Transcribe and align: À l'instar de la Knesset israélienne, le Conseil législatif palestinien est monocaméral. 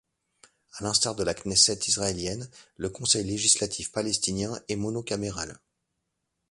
À 0.79 0.83
l'instar 0.83 1.13
de 1.13 1.23
la 1.23 1.35
Knesset 1.35 1.77
israélienne, 1.87 2.49
le 2.77 2.89
Conseil 2.89 3.23
législatif 3.23 3.91
palestinien 3.91 4.59
est 4.67 4.75
monocaméral. 4.75 5.59